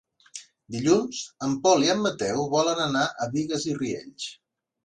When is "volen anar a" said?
2.57-3.31